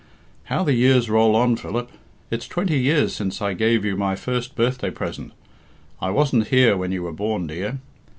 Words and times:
"How 0.45 0.63
the 0.63 0.73
years 0.73 1.11
roll 1.11 1.35
on, 1.35 1.57
Philip! 1.57 1.91
It's 2.31 2.47
twenty 2.47 2.79
years 2.79 3.13
since 3.13 3.39
I 3.39 3.53
gave 3.53 3.85
you 3.85 3.95
my 3.95 4.15
first 4.15 4.55
birthday 4.55 4.89
present 4.89 5.31
I 6.01 6.09
wasn't 6.09 6.47
here 6.47 6.75
when 6.75 6.91
you 6.91 7.03
were 7.03 7.11
born, 7.13 7.45
dear. 7.45 7.77